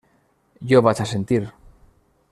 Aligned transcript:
Jo 0.71 0.81
vaig 0.87 1.03
assentir. 1.05 1.41